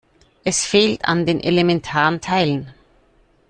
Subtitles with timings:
[0.43, 2.73] Es fehlt an den elementaren Teilen.